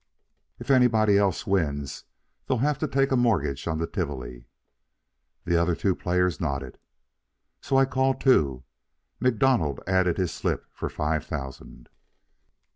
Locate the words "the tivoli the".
3.77-5.51